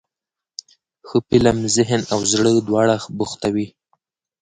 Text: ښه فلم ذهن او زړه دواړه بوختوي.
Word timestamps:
ښه 1.07 1.17
فلم 1.27 1.57
ذهن 1.75 2.01
او 2.13 2.19
زړه 2.31 2.51
دواړه 2.67 2.95
بوختوي. 3.17 3.67